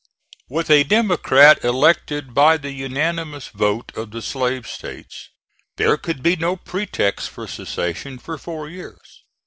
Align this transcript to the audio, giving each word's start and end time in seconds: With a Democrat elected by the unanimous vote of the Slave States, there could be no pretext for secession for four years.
With 0.49 0.71
a 0.71 0.83
Democrat 0.83 1.63
elected 1.63 2.33
by 2.33 2.57
the 2.57 2.71
unanimous 2.71 3.49
vote 3.49 3.91
of 3.95 4.09
the 4.09 4.23
Slave 4.23 4.67
States, 4.67 5.29
there 5.77 5.95
could 5.95 6.23
be 6.23 6.35
no 6.35 6.55
pretext 6.55 7.29
for 7.29 7.45
secession 7.45 8.17
for 8.17 8.39
four 8.39 8.67
years. 8.67 9.21